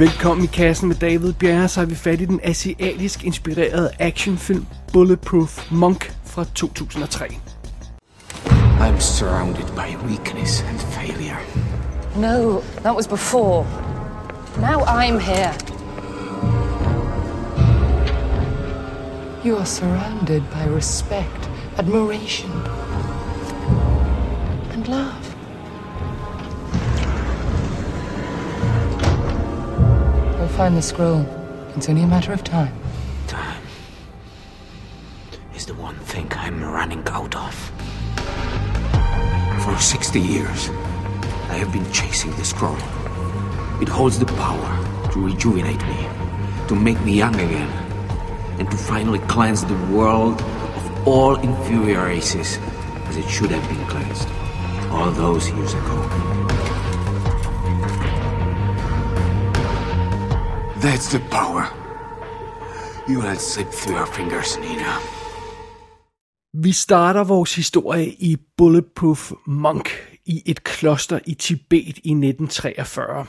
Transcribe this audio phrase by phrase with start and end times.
[0.00, 4.66] Velkommen i kassen med David Bjerre, så har vi fat i den asiatisk inspirerede actionfilm
[4.92, 7.26] Bulletproof Monk fra 2003.
[8.80, 11.36] I'm surrounded by weakness and failure.
[12.16, 13.66] No, that was before.
[14.56, 15.52] Now I'm here.
[19.44, 22.50] You are surrounded by respect, admiration,
[24.72, 25.29] and love.
[30.60, 31.24] Find the scroll.
[31.74, 32.74] It's only a matter of time.
[33.26, 33.62] Time
[35.54, 37.54] is the one thing I'm running out of.
[39.64, 40.68] For 60 years,
[41.48, 42.76] I have been chasing the scroll.
[43.80, 44.70] It holds the power
[45.12, 46.00] to rejuvenate me,
[46.68, 47.70] to make me young again,
[48.58, 52.58] and to finally cleanse the world of all inferior races
[53.08, 54.28] as it should have been cleansed
[54.90, 56.39] all those years ago.
[60.82, 61.64] That's the power.
[63.08, 64.92] You let slip through your fingers, Nina.
[66.54, 69.90] Vi starter vores historie i Bulletproof Monk
[70.26, 73.26] i et kloster i Tibet i 1943.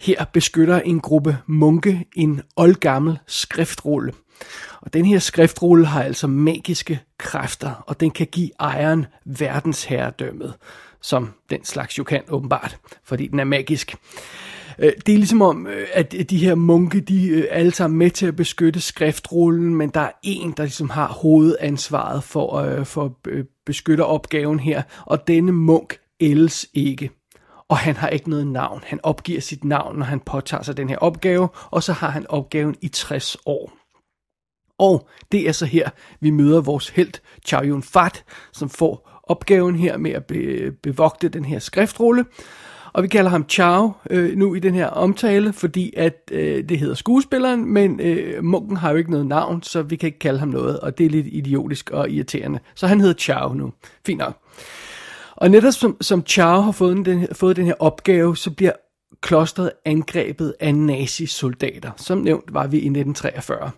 [0.00, 4.12] Her beskytter en gruppe munke en oldgammel skriftrulle.
[4.80, 10.54] Og den her skriftrulle har altså magiske kræfter, og den kan give ejeren verdensherredømmet,
[11.02, 13.96] som den slags jo kan åbenbart, fordi den er magisk.
[14.80, 18.10] Øh, det er ligesom om, øh, at de her munke, de er alle sammen med
[18.10, 23.04] til at beskytte skriftrullen, men der er en, der ligesom har hovedansvaret for, øh, for
[23.04, 27.10] at beskytte opgaven her, og denne munk ældes ikke.
[27.68, 28.80] Og han har ikke noget navn.
[28.86, 32.26] Han opgiver sit navn, når han påtager sig den her opgave, og så har han
[32.28, 33.72] opgaven i 60 år.
[34.78, 37.12] Og det er så her, vi møder vores held,
[37.46, 42.24] Chow Yun Fat, som får opgaven her med at be, bevogte den her skriftrulle.
[42.92, 46.78] Og vi kalder ham Chow øh, nu i den her omtale, fordi at øh, det
[46.78, 50.38] hedder skuespilleren, men øh, munken har jo ikke noget navn, så vi kan ikke kalde
[50.38, 52.58] ham noget, og det er lidt idiotisk og irriterende.
[52.74, 53.72] Så han hedder Chow nu.
[54.06, 54.36] Fint nok.
[55.36, 58.72] Og netop som, som Chow har fået den, fået den her opgave, så bliver
[59.20, 61.90] klosteret angrebet af nazisoldater.
[61.96, 63.70] Som nævnt var vi i 1943.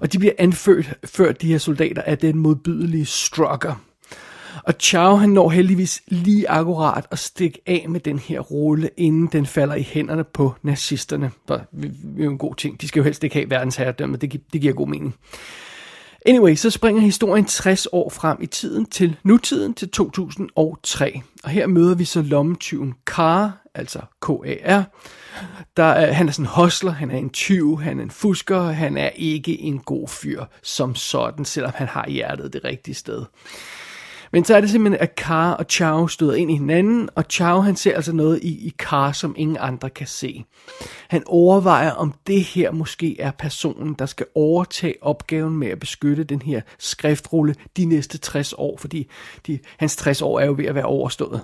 [0.00, 3.74] Og de bliver anført, ført de her soldater af den modbydelige Strucker,
[4.62, 9.26] og Chow han når heldigvis lige akkurat at stikke af med den her rulle, inden
[9.26, 11.30] den falder i hænderne på nazisterne.
[11.48, 11.60] Det
[12.18, 12.80] er jo en god ting.
[12.80, 14.20] De skal jo helst ikke have verdensherredømmet.
[14.20, 15.14] det, det giver god mening.
[16.26, 21.20] Anyway, så springer historien 60 år frem i tiden til nutiden til 2003.
[21.44, 24.82] Og her møder vi så lommetyven Kar, altså K-A-R.
[25.76, 28.62] Der er, han er sådan en hostler, han er en tyv, han er en fusker,
[28.62, 33.24] han er ikke en god fyr som sådan, selvom han har hjertet det rigtige sted.
[34.34, 37.60] Men så er det simpelthen, at Kar og Chow støder ind i hinanden, og Chow
[37.60, 40.44] han ser altså noget i, i Kar, som ingen andre kan se.
[41.08, 46.24] Han overvejer, om det her måske er personen, der skal overtage opgaven med at beskytte
[46.24, 49.10] den her skriftrulle de næste 60 år, fordi
[49.46, 51.40] de, hans 60 år er jo ved at være overstået.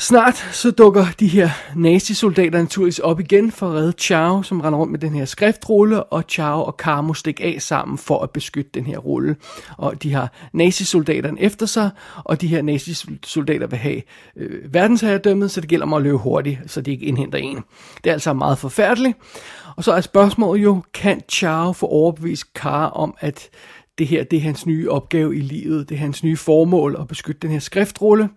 [0.00, 4.78] Snart så dukker de her nazisoldater naturligvis op igen for at redde Chao, som render
[4.78, 8.70] rundt med den her skriftrulle, og Chao og Karmo stikker af sammen for at beskytte
[8.74, 9.36] den her rulle.
[9.76, 11.90] Og de har nazisoldaterne efter sig,
[12.24, 14.02] og de her nazisoldater vil have
[14.36, 17.64] øh, verdensherredømmet, så det gælder om at løbe hurtigt, så de ikke indhenter en.
[18.04, 19.16] Det er altså meget forfærdeligt.
[19.76, 23.48] Og så er spørgsmålet jo, kan Chao få overbevist Kar om, at
[23.98, 27.08] det her det er hans nye opgave i livet, det er hans nye formål at
[27.08, 28.28] beskytte den her skriftrulle?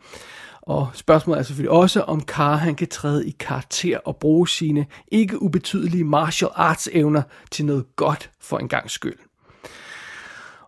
[0.62, 4.86] Og spørgsmålet er selvfølgelig også, om Carr han kan træde i karakter og bruge sine
[5.08, 9.18] ikke ubetydelige martial arts evner til noget godt for en gang skyld.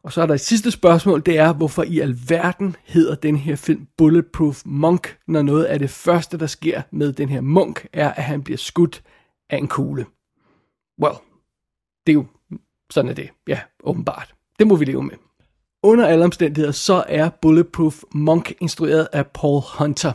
[0.04, 3.56] Og så er der et sidste spørgsmål, det er, hvorfor i alverden hedder den her
[3.56, 8.14] film Bulletproof Monk, når noget af det første, der sker med den her munk, er,
[8.14, 9.04] at han bliver skudt
[9.50, 10.06] af en kugle.
[11.02, 11.16] Well,
[12.08, 12.26] det er jo
[12.90, 13.30] sådan er det.
[13.48, 14.36] Ja, åbenbart.
[14.60, 15.16] Det må vi leve med.
[15.84, 20.12] Under alle omstændigheder, så er Bulletproof Monk instrueret af Paul Hunter.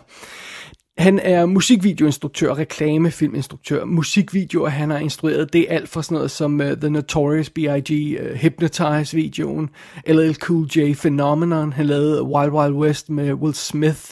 [0.98, 6.60] Han er musikvideoinstruktør, reklamefilminstruktør, musikvideoer, han har instrueret, det er alt fra sådan noget som
[6.60, 8.20] uh, The Notorious B.I.G.
[8.20, 9.70] Uh, øh, Hypnotize-videoen,
[10.06, 14.02] LL Cool J Phenomenon, han lavede Wild Wild West med Will Smith,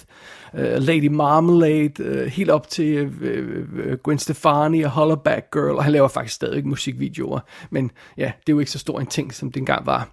[0.52, 5.92] uh, Lady Marmalade, uh, helt op til uh, Gwen Stefani og Hollaback Girl, og han
[5.92, 9.52] laver faktisk stadig musikvideoer, men ja, det er jo ikke så stor en ting, som
[9.52, 10.08] det engang var.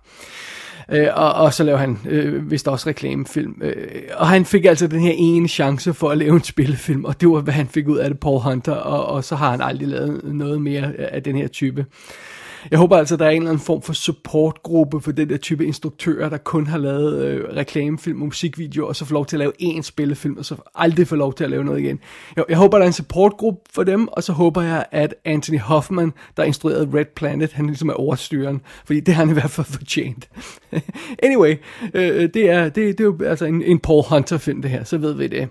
[0.91, 3.61] Øh, og, og så laver han øh, vist også reklamefilm.
[3.61, 7.21] Øh, og han fik altså den her ene chance for at lave en spillefilm, og
[7.21, 9.61] det var, hvad han fik ud af det, Paul Hunter, og, og så har han
[9.61, 11.85] aldrig lavet noget mere af den her type.
[12.71, 15.65] Jeg håber altså, der er en eller anden form for supportgruppe for den der type
[15.65, 19.39] instruktører, der kun har lavet øh, reklamefilm og musikvideoer, og så får lov til at
[19.39, 21.99] lave én spillefilm, og så aldrig får lov til at lave noget igen.
[22.35, 25.59] Jeg, jeg håber, der er en supportgruppe for dem, og så håber jeg, at Anthony
[25.59, 29.51] Hoffman, der instruerede Red Planet, han ligesom er overstyren, fordi det har han i hvert
[29.51, 30.29] fald fortjent.
[31.23, 31.55] anyway,
[31.93, 34.97] øh, det, er, det, det er jo altså en, en Paul Hunter-film det her, så
[34.97, 35.49] ved vi det.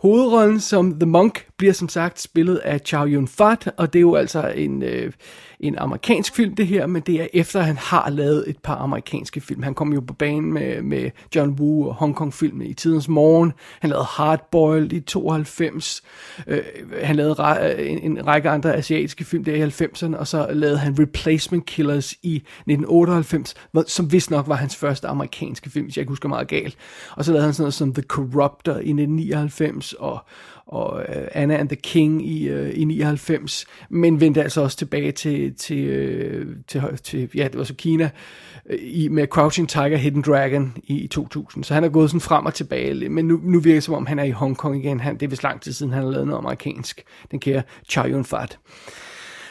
[0.00, 4.14] Hovedrollen som The Monk bliver som sagt spillet af Chow Yun-fat, og det er jo
[4.14, 5.12] altså en, øh,
[5.60, 8.74] en amerikansk film det her, men det er efter, at han har lavet et par
[8.74, 9.62] amerikanske film.
[9.62, 13.08] Han kom jo på banen med, med John Woo og Hong Kong filmen i tidens
[13.08, 13.52] morgen.
[13.80, 16.02] Han lavede Hardboiled i 92.
[16.46, 16.62] Øh,
[17.02, 17.36] han lavede
[17.78, 21.66] øh, en, en række andre asiatiske film der i 90'erne, og så lavede han Replacement
[21.66, 23.54] Killers i 1998,
[23.86, 26.76] som vist nok var hans første amerikanske film, hvis jeg ikke husker meget galt.
[27.10, 30.18] Og så lavede han sådan noget som The Corruptor i 1999, og
[30.66, 35.12] og uh, Anna and the King i, uh, i 99, men vendte altså også tilbage
[35.12, 39.96] til, til, uh, til, til ja, det var så Kina, uh, i, med Crouching Tiger,
[39.96, 41.64] Hidden Dragon i, i 2000.
[41.64, 44.06] Så han er gået sådan frem og tilbage, men nu, nu virker det som om,
[44.06, 45.00] han er i Hongkong igen.
[45.00, 48.10] Han, det er vist lang tid siden, han har lavet noget amerikansk, den kære Chai
[48.10, 48.58] Yun-fat.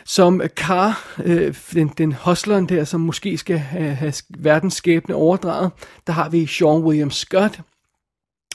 [0.08, 5.72] Som Car, øh, den, den hustleren der, som måske skal have, have verdens skæbne overdraget,
[6.08, 7.62] der har vi Sean William Scott,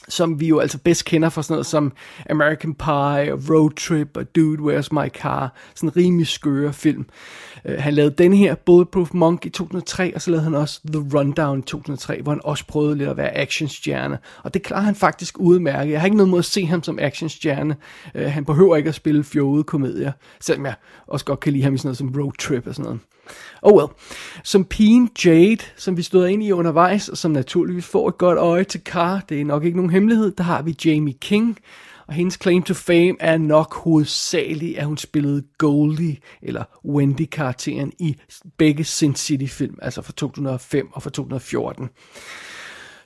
[0.07, 1.93] som vi jo altså bedst kender fra sådan noget som
[2.29, 5.53] American Pie og Road Trip og Dude, Where's My Car.
[5.75, 7.05] Sådan en rimelig skøre film.
[7.65, 11.17] Uh, han lavede den her, Bulletproof Monk i 2003, og så lavede han også The
[11.17, 14.17] Rundown i 2003, hvor han også prøvede lidt at være actionstjerne.
[14.43, 15.91] Og det klarer han faktisk udmærket.
[15.91, 17.75] Jeg har ikke noget mod at se ham som actionstjerne.
[18.15, 20.73] Uh, han behøver ikke at spille fjode komedier, selvom jeg
[21.07, 22.99] også godt kan lide ham i sådan noget som Road Trip og sådan noget.
[23.61, 23.87] Oh well.
[24.43, 28.37] Som pigen Jade, som vi stod ind i undervejs, og som naturligvis får et godt
[28.37, 31.57] øje til Car, det er nok ikke nogen hemmelighed, der har vi Jamie King,
[32.07, 38.17] og hendes claim to fame er nok hovedsageligt, at hun spillede Goldie, eller Wendy-karakteren i
[38.57, 41.89] begge Sin City-film, altså fra 2005 og fra 2014.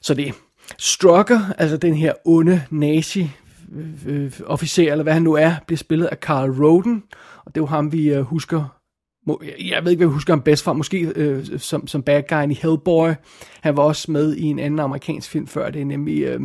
[0.01, 0.33] Så det
[0.77, 3.31] Strucker, altså den her onde nazi
[3.75, 7.03] øh, øh, officer, eller hvad han nu er, bliver spillet af Carl Roden,
[7.45, 8.74] og det er jo ham, vi øh, husker
[9.59, 12.51] jeg ved ikke, hvad jeg husker ham bedst fra, måske øh, som, som bad guy
[12.51, 13.09] i Hellboy.
[13.61, 16.39] Han var også med i en anden amerikansk film før det, er nemlig øh,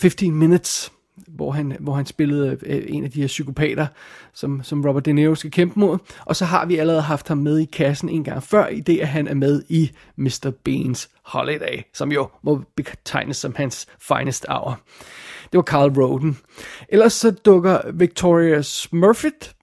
[0.00, 0.92] 15 Minutes,
[1.28, 3.86] hvor han, hvor han spillede øh, en af de her psykopater,
[4.32, 5.98] som, som Robert De Niro skal kæmpe mod.
[6.24, 8.98] Og så har vi allerede haft ham med i kassen en gang før, i det
[8.98, 10.52] at han er med i Mr.
[10.64, 14.80] Beans Holiday, som jo må betegnes som hans finest hour.
[15.52, 16.38] Det var Carl Roden.
[16.88, 19.54] Ellers så dukker Victoria Smurfit,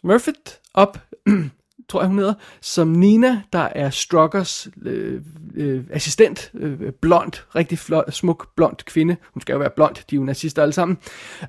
[0.00, 0.98] Smurfit op
[1.90, 5.20] tror jeg hun hedder, som Nina, der er Struckers øh,
[5.54, 9.16] øh, assistent, øh, øh, blond, rigtig flot, smuk, blond kvinde.
[9.34, 10.98] Hun skal jo være blond, de er jo nazister alle sammen.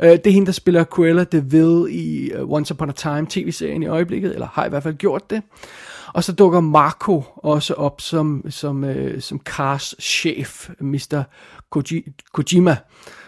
[0.01, 3.27] Øh, det er hende, der spiller Cruella de Vil i uh, Once Upon a Time
[3.29, 5.41] tv-serien i øjeblikket, eller har i hvert fald gjort det.
[6.13, 11.24] Og så dukker Marco også op som, som, øh, som Cars chef, Mr.
[11.69, 12.03] Koji,
[12.33, 12.77] Kojima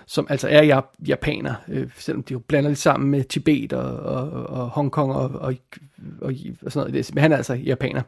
[0.08, 4.50] som altså er japaner, øh, selvom de jo blander lidt sammen med Tibet og, og,
[4.50, 5.56] og Hongkong og, og,
[6.22, 6.34] og,
[6.66, 7.10] og sådan noget.
[7.14, 8.02] Men han er altså japaner.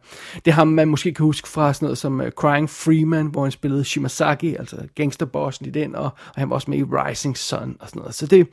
[0.45, 3.51] Det har man måske kan huske fra sådan noget som uh, Crying Freeman, hvor han
[3.51, 7.77] spillede Shimasaki, altså gangsterbossen i den, og, og han var også med i Rising Sun
[7.79, 8.15] og sådan noget.
[8.15, 8.47] Så det,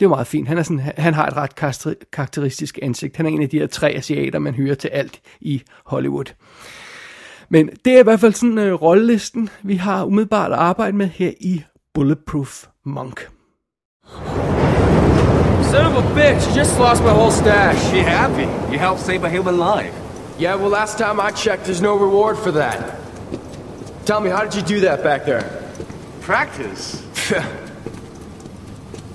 [0.00, 0.48] det er meget fint.
[0.48, 1.54] Han, er sådan, han har et ret
[2.12, 3.16] karakteristisk ansigt.
[3.16, 6.34] Han er en af de her tre asiater, man hører til alt i Hollywood.
[7.48, 11.06] Men det er i hvert fald sådan øh, rollelisten, vi har umiddelbart at arbejde med
[11.06, 11.62] her i
[11.94, 13.28] Bulletproof Monk.
[14.10, 17.92] Son of a bitch, you just lost my whole stash.
[17.92, 18.72] Be happy.
[18.72, 19.94] You helped save a human life.
[20.36, 22.98] Yeah, well, last time I checked, there's no reward for that.
[24.06, 25.62] Tell me, how did you do that back there?
[26.20, 27.00] Practice.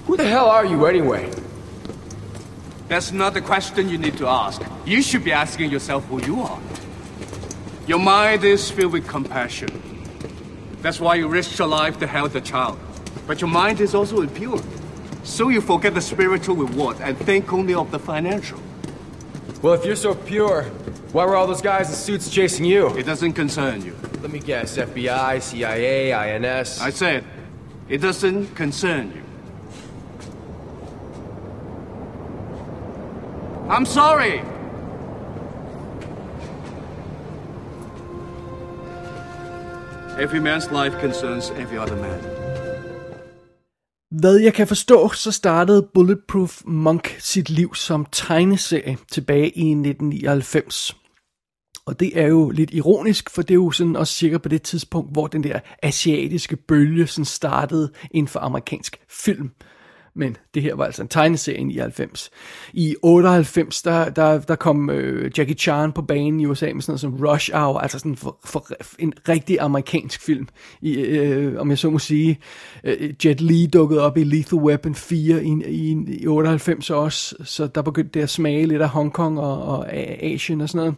[0.05, 1.29] Who the hell are you, anyway?
[2.87, 4.61] That's not the question you need to ask.
[4.85, 6.61] You should be asking yourself who you are.
[7.87, 9.98] Your mind is filled with compassion.
[10.81, 12.79] That's why you risked your life to help the child.
[13.27, 14.61] But your mind is also impure.
[15.23, 18.59] So you forget the spiritual reward and think only of the financial.
[19.61, 20.63] Well, if you're so pure,
[21.11, 22.87] why were all those guys in suits chasing you?
[22.97, 23.95] It doesn't concern you.
[24.21, 26.79] Let me guess, FBI, CIA, INS...
[26.81, 27.25] I said,
[27.89, 29.23] it doesn't concern you.
[33.69, 34.41] I'm sorry!
[40.19, 42.19] Every man's life concerns every other man.
[44.19, 50.97] Hvad jeg kan forstå, så startede Bulletproof Monk sit liv som tegneserie tilbage i 1999.
[51.85, 54.61] Og det er jo lidt ironisk, for det er jo sådan også cirka på det
[54.61, 59.51] tidspunkt, hvor den der asiatiske bølge sådan startede inden for amerikansk film
[60.15, 62.29] men det her var altså en tegneserie i 99.
[62.73, 66.91] I 98, der, der, der kom øh, Jackie Chan på banen i USA med sådan
[66.91, 68.67] noget som Rush Hour, altså sådan for, for
[68.99, 70.47] en rigtig amerikansk film,
[70.81, 72.39] i, øh, om jeg så må sige.
[72.83, 77.67] Øh, Jet Li dukkede op i Lethal Weapon 4 i, i, i 98 også, så
[77.67, 80.95] der begyndte det at smage lidt af Hongkong og, og Asien og sådan noget.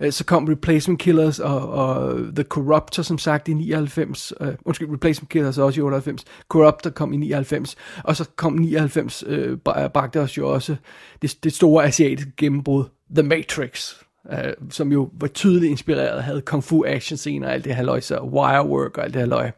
[0.00, 4.32] Øh, så kom Replacement Killers og, og The Corruptor, som sagt, i 99.
[4.40, 6.24] Øh, undskyld, Replacement Killers også i 98.
[6.48, 9.58] Corruptor kom i 99, og så kom 99 øh,
[9.94, 10.76] bragte os jo også
[11.22, 12.84] det, det store asiatiske gennembrud,
[13.16, 13.94] The Matrix,
[14.32, 17.82] øh, som jo var tydeligt inspireret, havde kung fu action scener og alt det her
[17.82, 19.52] løg, så wirework og alt det her løg.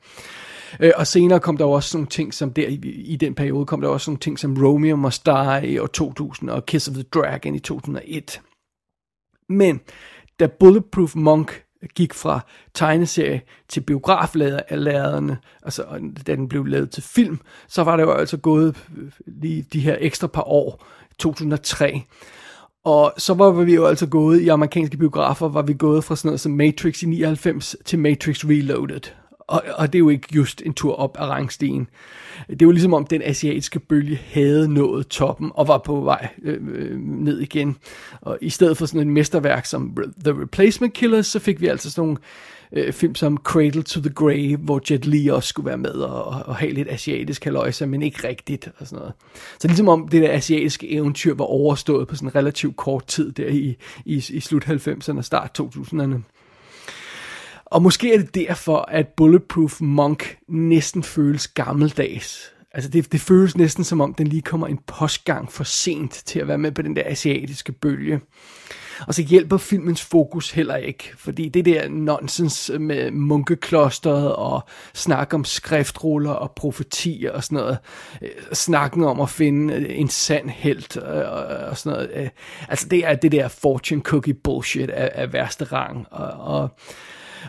[0.81, 3.81] Øh, og senere kom der også nogle ting, som der i, i den periode kom
[3.81, 7.03] der også nogle ting som Romeo Must Die i år 2000 og Kiss of the
[7.03, 8.41] Dragon i 2001.
[9.49, 9.81] Men
[10.41, 12.41] da Bulletproof Monk gik fra
[12.75, 15.85] tegneserie til biograflærerne, altså
[16.27, 19.81] da den blev lavet til film, så var det jo altså gået øh, lige de
[19.81, 20.87] her ekstra par år,
[21.19, 22.03] 2003.
[22.85, 26.29] Og så var vi jo altså gået i amerikanske biografer, var vi gået fra sådan
[26.29, 29.20] noget som Matrix i 99 til Matrix Reloaded.
[29.51, 31.89] Og, og det er jo ikke just en tur op ad rangstigen.
[32.51, 36.59] Det var ligesom om den asiatiske bølge havde nået toppen og var på vej øh,
[36.75, 37.77] øh, ned igen.
[38.21, 41.91] Og i stedet for sådan et mesterværk som The Replacement Killers, så fik vi altså
[41.91, 42.19] sådan nogle
[42.73, 46.25] øh, film som Cradle to the Grave, hvor Jet Li også skulle være med og,
[46.47, 49.13] og have lidt asiatisk haløjse, men ikke rigtigt og sådan noget.
[49.59, 53.33] Så ligesom om det der asiatiske eventyr var overstået på sådan en relativt kort tid
[53.33, 56.40] der i, i, i slut 90'erne og start 2000'erne.
[57.71, 62.53] Og måske er det derfor, at Bulletproof Monk næsten føles gammeldags.
[62.73, 66.39] Altså det, det føles næsten som om, den lige kommer en postgang for sent til
[66.41, 68.21] at være med på den der asiatiske bølge.
[69.07, 74.63] Og så hjælper filmens fokus heller ikke, fordi det der nonsens med munkeklosteret og
[74.95, 77.79] snak om skriftruller og profetier og sådan noget,
[78.23, 82.31] øh, snakken om at finde øh, en sand held øh, og sådan noget,
[82.69, 86.71] altså det er det der fortune cookie bullshit af, af værste rang, og, og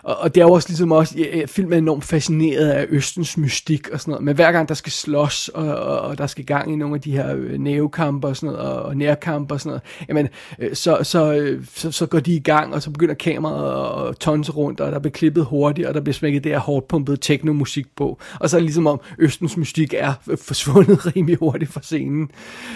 [0.03, 3.37] og, og det er jo også ligesom også, ja, filmen er enormt fascineret af Østens
[3.37, 6.45] mystik og sådan noget, men hver gang der skal slås, og, og, og der skal
[6.45, 9.61] gang i nogle af de her øh, nævekampe og sådan noget, og, og nærkampe og
[9.61, 10.27] sådan noget, jamen,
[10.59, 14.17] øh, så, så, øh, så, så går de i gang, og så begynder kameraet at
[14.17, 17.21] tonse rundt, og der bliver klippet hurtigt, og der bliver smækket det her hårdt pumpet
[17.21, 21.81] teknomusik på, og så er det ligesom om Østens mystik er forsvundet rimelig hurtigt fra
[21.81, 22.31] scenen.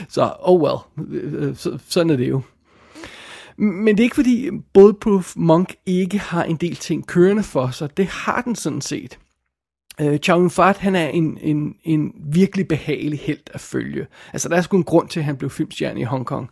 [0.09, 0.77] Så, oh well,
[1.11, 2.41] øh, øh, så, sådan er det jo.
[3.57, 7.97] Men det er ikke fordi Bulletproof Monk ikke har en del ting kørende for sig.
[7.97, 9.19] Det har den sådan set.
[10.01, 14.07] Øh, uh, Chow Yun-Fat, han er en, en, en virkelig behagelig held at følge.
[14.33, 16.49] Altså, der er sgu en grund til, at han blev filmstjerne i Hongkong.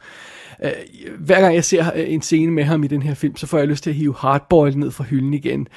[0.64, 0.72] Øh,
[1.20, 3.58] hver gang jeg ser øh, en scene med ham i den her film, så får
[3.58, 5.68] jeg lyst til at hive Hardboiled ned fra hylden igen.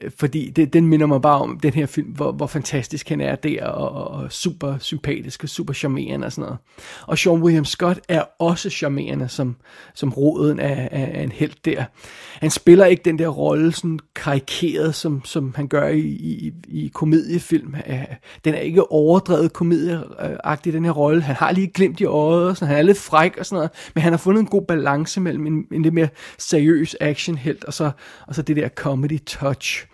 [0.00, 3.20] Øh, fordi det, den minder mig bare om den her film, hvor, hvor fantastisk han
[3.20, 6.58] er der, og, og super sympatisk og super charmerende og sådan noget.
[7.06, 9.56] Og Sean William Scott er også charmerende som,
[9.94, 11.84] som roden af, af, af en held der.
[12.40, 16.90] Han spiller ikke den der rolle sådan karikeret, som, som han gør i, i, i
[16.94, 17.74] komediefilm.
[17.88, 18.04] Øh,
[18.44, 21.22] den er ikke overdrevet komedieagtig, den her rolle.
[21.22, 22.68] Han har lige glimt i øjet, sådan.
[22.68, 25.46] han er lidt fræk og sådan noget, men han har fundet en god balance mellem
[25.46, 27.90] en, en lidt mere seriøs actionhelt og så,
[28.26, 29.86] og så det der comedy touch.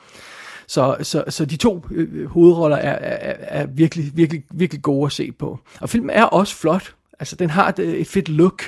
[0.67, 5.13] Så, så, så de to øh, hovedroller er, er, er virkelig, virkelig, virkelig gode at
[5.13, 5.59] se på.
[5.81, 6.95] Og filmen er også flot.
[7.19, 8.63] Altså, den har et, øh, et fedt look.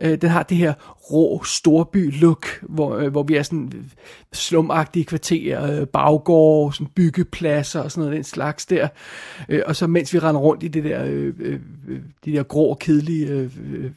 [0.00, 0.72] Øh, den har det her
[1.12, 3.72] rå storby-look, hvor, øh, hvor vi er sådan
[4.32, 8.88] slumagtige kvarterer, øh, baggård, sådan byggepladser og sådan noget den slags der.
[9.48, 11.60] Øh, og så mens vi render rundt i det der, øh, øh,
[12.24, 13.50] de der grå, kedelige øh,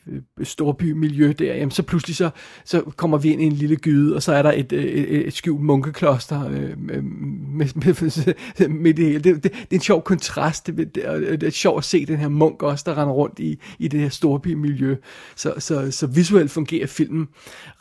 [0.07, 2.29] øh, storby-miljø der, jamen så pludselig så,
[2.65, 5.15] så kommer vi ind i en lille gyde, og så er der et, øh, et,
[5.15, 7.03] et, et skjult munkekloster øh, øh
[7.53, 9.19] med, med, med, med det hele.
[9.19, 10.95] Det, det, det er en sjov kontrast, det, det,
[11.41, 13.99] det er sjovt at se den her munk også, der render rundt i, i det
[13.99, 14.95] her storby-miljø.
[15.35, 17.27] Så, så, så visuelt fungerer filmen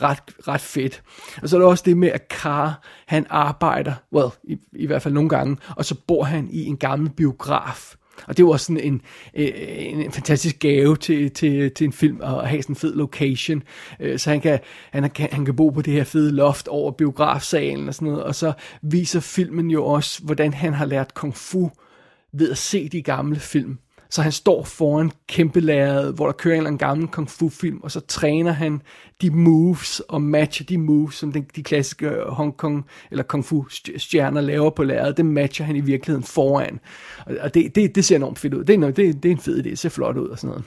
[0.02, 1.02] ret, ret fedt.
[1.42, 5.02] Og så er der også det med, at Carr, han arbejder, well, i, i hvert
[5.02, 7.94] fald nogle gange, og så bor han i en gammel biograf.
[8.26, 9.00] Og det var sådan en,
[9.34, 12.94] øh, en, en fantastisk gave til, til, til en film at have sådan en fed
[12.94, 13.62] location.
[14.00, 14.58] Øh, så han kan,
[14.90, 18.24] han, kan, han kan bo på det her fede loft over biografsalen og sådan noget.
[18.24, 18.52] Og så
[18.82, 21.70] viser filmen jo også, hvordan han har lært kung fu
[22.32, 23.78] ved at se de gamle film.
[24.12, 27.48] Så han står foran kæmpe lærred, hvor der kører en eller anden gammel kung fu
[27.48, 28.82] film, og så træner han
[29.22, 33.44] de moves og matcher de moves, som de, de klassiske øh, Hong Kong eller kung
[33.44, 33.64] fu
[33.96, 35.16] stjerner laver på lærredet.
[35.16, 36.80] Det matcher han i virkeligheden foran.
[37.26, 38.64] Og det, det, det ser enormt fedt ud.
[38.64, 39.70] Det er, det, det er en fed idé.
[39.70, 40.64] Det ser flot ud og sådan noget.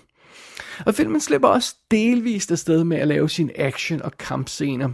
[0.85, 4.89] Og filmen slipper også delvist afsted med at lave sin action- og kampscener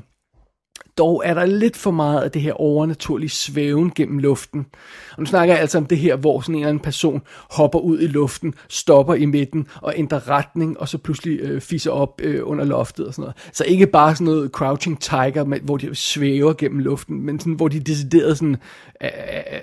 [1.02, 4.66] dog er der lidt for meget af det her overnaturlige svæven gennem luften.
[5.12, 7.80] Og nu snakker jeg altså om det her, hvor sådan en eller anden person hopper
[7.80, 12.22] ud i luften, stopper i midten og ændrer retning, og så pludselig øh, fiser op
[12.24, 13.36] øh, under loftet og sådan noget.
[13.54, 17.54] Så ikke bare sådan noget Crouching Tiger, med, hvor de svæver gennem luften, men sådan,
[17.54, 18.58] hvor de decideret sådan,
[19.04, 19.10] øh,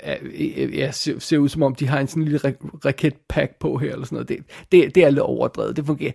[0.06, 2.40] øh, øh, ja, ser, ser ud som om, de har en sådan lille
[2.84, 4.28] raketpack på her, eller sådan noget.
[4.28, 4.38] Det,
[4.72, 5.76] det, det er lidt overdrevet.
[5.76, 6.12] Det fungerer,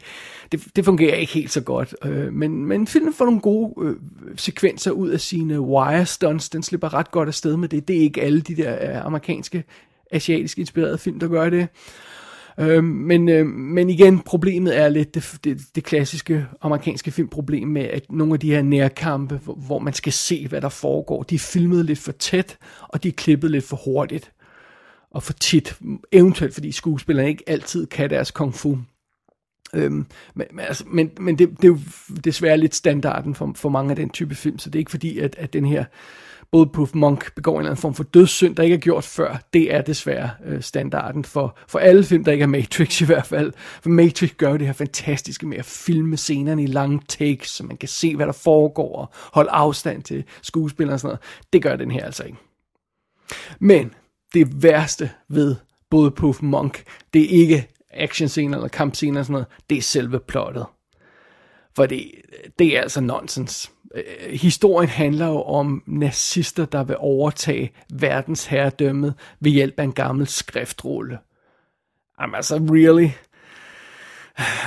[0.51, 1.95] det, det fungerer ikke helt så godt.
[2.05, 3.95] Øh, men, men filmen får nogle gode øh,
[4.35, 6.49] sekvenser ud af sine wire stunts.
[6.49, 7.87] Den slipper ret godt afsted med det.
[7.87, 9.63] Det er ikke alle de der øh, amerikanske,
[10.11, 11.67] asiatisk inspirerede film, der gør det.
[12.59, 17.81] Øh, men, øh, men igen, problemet er lidt det, det, det klassiske amerikanske filmproblem med,
[17.81, 21.35] at nogle af de her nærkampe, hvor, hvor man skal se, hvad der foregår, de
[21.35, 22.57] er filmet lidt for tæt,
[22.89, 24.31] og de er klippet lidt for hurtigt
[25.11, 25.77] og for tit,
[26.11, 28.77] eventuelt fordi skuespillerne ikke altid kan deres kung fu.
[29.73, 31.79] Øhm, men, men, altså, men, men det, det er jo
[32.25, 35.19] desværre lidt standarden for, for mange af den type film, så det er ikke fordi,
[35.19, 35.85] at, at den her
[36.53, 39.37] Bulletproof Monk begår en eller anden form for dødssynd, der ikke er gjort før.
[39.53, 43.25] Det er desværre øh, standarden for, for alle film, der ikke er Matrix i hvert
[43.25, 43.53] fald.
[43.81, 47.77] For Matrix gør det her fantastiske med at filme scenerne i lange takes, så man
[47.77, 51.21] kan se, hvad der foregår, og holde afstand til skuespillere og sådan noget.
[51.53, 52.37] Det gør den her altså ikke.
[53.59, 53.93] Men
[54.33, 55.55] det værste ved
[55.89, 60.65] Bulletproof Monk, det er ikke actionscener eller kampscener og sådan noget, det er selve plottet.
[61.75, 62.11] For det,
[62.59, 63.71] det er altså nonsens.
[63.95, 69.93] Øh, historien handler jo om nazister, der vil overtage verdens herredømme ved hjælp af en
[69.93, 71.17] gammel skriftrulle.
[72.21, 73.09] Jamen altså, really?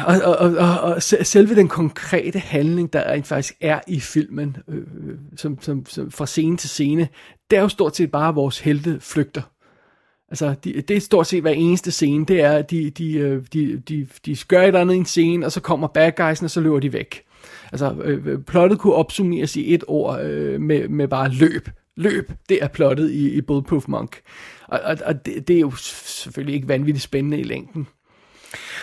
[0.06, 4.56] Og, og, og, og, og selve den konkrete handling, der rent faktisk er i filmen,
[4.68, 7.08] øh, øh, som, som, som fra scene til scene,
[7.50, 9.42] det er jo stort set bare, at vores helte flygter.
[10.28, 13.42] Altså, de, det er stort set hver eneste scene, det er, at de, de, øh,
[13.52, 16.44] de, de, de gør et eller andet i en scene, og så kommer bad guys'en,
[16.44, 17.22] og så løber de væk.
[17.72, 21.68] Altså, øh, øh, plottet kunne opsummeres i et ord øh, med, med bare løb.
[21.96, 24.20] Løb, det er plottet i, i Bulletproof Monk.
[24.68, 27.86] Og, og, og det, det er jo selvfølgelig ikke vanvittigt spændende i længden.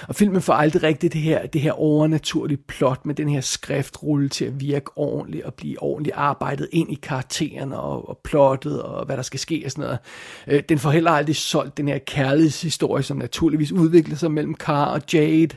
[0.07, 4.29] Og filmen får aldrig rigtigt det her, det her overnaturlige plot med den her skriftrulle
[4.29, 9.05] til at virke ordentligt og blive ordentligt arbejdet ind i karaktererne og, og plottet og
[9.05, 9.99] hvad der skal ske og sådan noget.
[10.47, 14.85] Øh, den får heller aldrig solgt den her kærlighedshistorie, som naturligvis udvikler sig mellem Car
[14.85, 15.55] og Jade.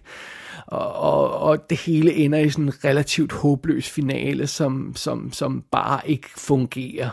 [0.66, 5.64] Og, og, og det hele ender i sådan en relativt håbløs finale, som, som, som
[5.70, 7.10] bare ikke fungerer.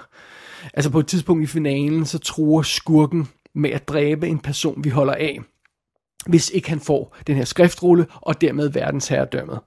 [0.73, 4.89] Altså på et tidspunkt i finalen, så tror skurken med at dræbe en person, vi
[4.89, 5.39] holder af
[6.27, 9.59] hvis ikke han får den her skriftrulle, og dermed verdensherredømmet.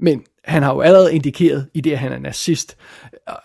[0.00, 2.76] Men han har jo allerede indikeret i det, at han er nazist,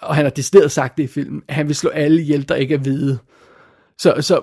[0.01, 2.55] og han har decideret sagt det i filmen, at han vil slå alle ihjel, der
[2.55, 3.19] ikke er hvide.
[3.97, 4.41] Så, så,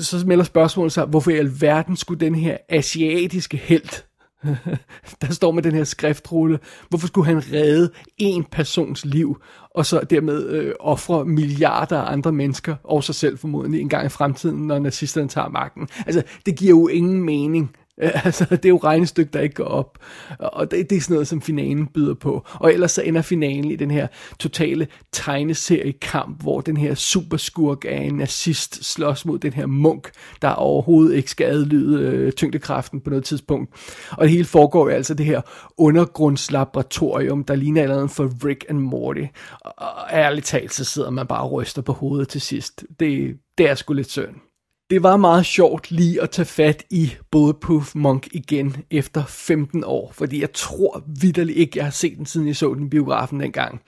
[0.00, 4.02] så melder spørgsmålet sig, hvorfor i alverden skulle den her asiatiske held
[5.22, 6.58] der står med den her skriftrulle.
[6.88, 9.42] Hvorfor skulle han redde en persons liv,
[9.74, 14.06] og så dermed øh, ofre milliarder af andre mennesker, og sig selv formodentlig en gang
[14.06, 15.88] i fremtiden, når nazisterne tager magten?
[16.06, 17.70] Altså, det giver jo ingen mening.
[18.24, 19.98] Altså, det er jo regnestykke, der ikke går op.
[20.38, 22.46] Og det, det er sådan noget, som finalen byder på.
[22.54, 24.06] Og ellers så ender finalen i den her
[24.38, 30.10] totale tegneseriekamp, hvor den her superskurk af en nazist slås mod den her munk,
[30.42, 33.70] der overhovedet ikke skal adlyde øh, tyngdekraften på noget tidspunkt.
[34.10, 35.40] Og det hele foregår jo altså det her
[35.78, 39.24] undergrundslaboratorium, der ligner allerede for Rick and Morty.
[39.60, 42.84] Og ærligt talt, så sidder man bare og ryster på hovedet til sidst.
[43.00, 44.49] Det, det er sgu lidt synd
[44.90, 50.12] det var meget sjovt lige at tage fat i Bulletproof Monk igen efter 15 år,
[50.14, 53.40] fordi jeg tror vidderligt ikke, jeg har set den, siden jeg så den i biografen
[53.40, 53.80] dengang.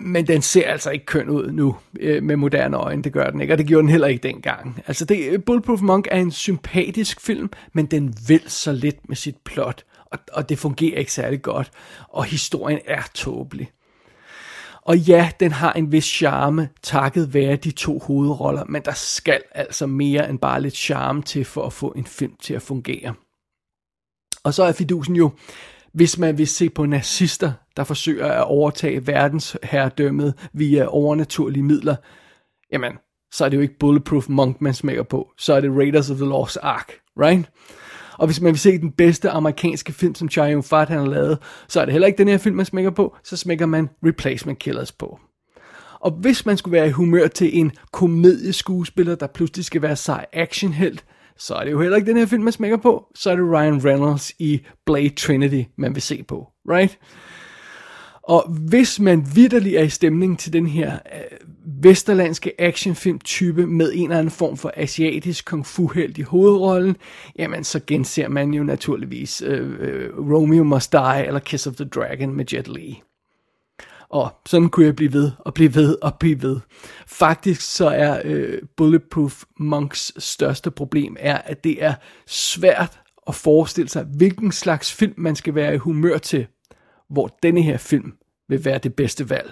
[0.00, 3.40] Men den ser altså ikke køn ud nu øh, med moderne øjne, det gør den
[3.40, 4.82] ikke, og det gjorde den heller ikke dengang.
[4.86, 9.16] Altså, det, øh, Bulletproof Monk er en sympatisk film, men den vil så lidt med
[9.16, 11.70] sit plot, og, og det fungerer ikke særlig godt,
[12.08, 13.70] og historien er tåbelig.
[14.86, 19.42] Og ja, den har en vis charme, takket være de to hovedroller, men der skal
[19.54, 23.14] altså mere end bare lidt charme til for at få en film til at fungere.
[24.44, 25.30] Og så er fidusen jo,
[25.92, 31.96] hvis man vil se på nazister, der forsøger at overtage verdensherredømmet via overnaturlige midler,
[32.72, 32.92] jamen,
[33.32, 35.28] så er det jo ikke Bulletproof Monk, man smækker på.
[35.38, 37.50] Så er det Raiders of the Lost Ark, right?
[38.18, 41.80] Og hvis man vil se den bedste amerikanske film, som Chow Yun-fat har lavet, så
[41.80, 44.92] er det heller ikke den her film, man smækker på, så smækker man Replacement Killers
[44.92, 45.18] på.
[46.00, 50.26] Og hvis man skulle være i humør til en komedieskuespiller, der pludselig skal være sej
[50.32, 51.04] actionhelt,
[51.38, 53.06] så er det jo heller ikke den her film, man smækker på.
[53.14, 56.48] Så er det Ryan Reynolds i Blade Trinity, man vil se på.
[56.70, 56.98] Right?
[58.26, 61.38] Og hvis man vidderlig er i stemning til den her øh,
[61.82, 66.96] vesterlandske actionfilm-type med en eller anden form for asiatisk kung fu held i hovedrollen,
[67.38, 71.84] jamen så genser man jo naturligvis øh, øh, Romeo Must Die eller Kiss of the
[71.84, 73.02] Dragon med Jet Li.
[74.08, 76.60] Og sådan kunne jeg blive ved og blive ved og blive ved.
[77.06, 81.94] Faktisk så er øh, Bulletproof Monks største problem er, at det er
[82.26, 86.46] svært at forestille sig, hvilken slags film man skal være i humør til,
[87.10, 88.12] hvor denne her film
[88.48, 89.50] vil være det bedste valg.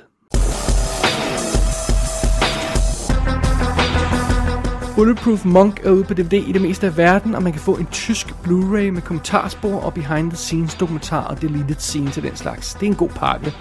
[4.96, 7.76] Bulletproof Monk er ude på DVD i det meste af verden, og man kan få
[7.76, 12.36] en tysk Blu-ray med kommentarspor og behind the scenes dokumentar og deleted scenes til den
[12.36, 12.74] slags.
[12.74, 13.52] Det er en god pakke.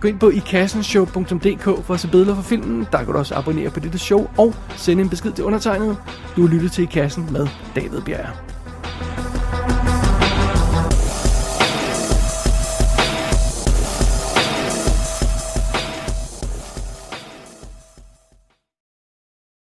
[0.00, 2.86] Gå ind på ikassenshow.dk for at se billeder fra filmen.
[2.92, 5.96] Der kan du også abonnere på dette show og sende en besked til undertegnet.
[6.36, 8.57] Du har lyttet til I Kassen med David Bjerg.